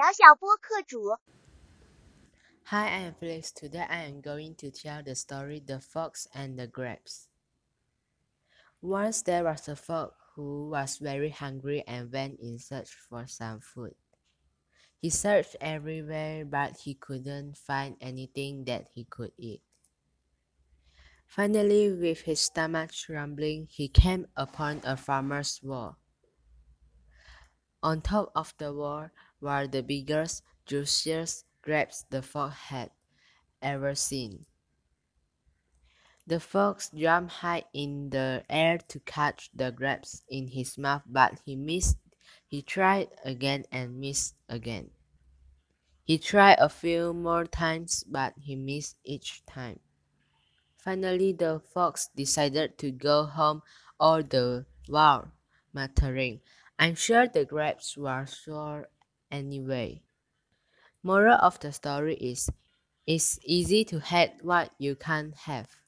[0.00, 1.18] 小播客主。
[2.64, 3.52] Hi, I am Felix.
[3.52, 7.28] Today I am going to tell the story The Fox and the Grapes.
[8.80, 13.60] Once there was a fox who was very hungry and went in search for some
[13.60, 13.94] food.
[14.98, 19.62] He searched everywhere but he couldn't find anything that he could eat.
[21.26, 25.98] Finally, with his stomach rumbling, he came upon a farmer's wall.
[27.83, 29.09] On top of the wall
[29.39, 32.91] were the biggest, juiciest grapes the fox had
[33.61, 34.45] ever seen.
[36.27, 41.39] The fox jumped high in the air to catch the grapes in his mouth, but
[41.43, 41.97] he missed.
[42.47, 44.91] He tried again and missed again.
[46.03, 49.79] He tried a few more times, but he missed each time.
[50.77, 53.63] Finally, the fox decided to go home
[53.99, 55.31] all the while
[55.73, 56.41] muttering,
[56.79, 58.89] I'm sure the grapes were sour
[59.29, 60.03] anyway.
[61.03, 62.49] Moral of the story is
[63.07, 65.80] it's easy to hate what you can't have.